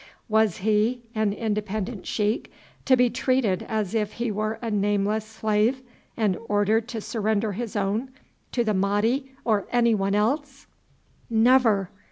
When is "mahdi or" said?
8.73-9.67